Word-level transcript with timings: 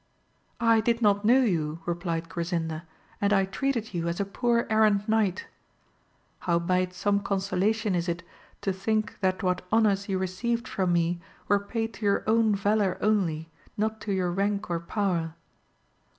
I 0.59 0.81
did 0.81 0.99
not 1.03 1.23
know 1.23 1.43
you, 1.43 1.79
replied 1.85 2.27
Grasinda, 2.27 2.87
and 3.21 3.31
I 3.31 3.45
treated 3.45 3.93
you 3.93 4.07
as 4.07 4.19
a 4.19 4.25
poor 4.25 4.65
errant 4.67 5.07
knight! 5.07 5.45
howbeit 6.39 6.91
some 6.95 7.19
consolation 7.19 7.93
is 7.93 8.09
it 8.09 8.23
to 8.61 8.73
think 8.73 9.19
that 9.19 9.43
what 9.43 9.63
honours 9.71 10.09
you 10.09 10.17
received 10.17 10.67
from 10.67 10.91
me, 10.91 11.21
were 11.47 11.59
paid 11.59 11.93
to 11.93 12.05
your 12.07 12.23
own 12.25 12.55
valour 12.55 12.97
only, 12.99 13.51
not 13.77 14.01
to 14.01 14.11
your 14.11 14.31
rank 14.31 14.71
or 14.71 14.79
power. 14.79 15.35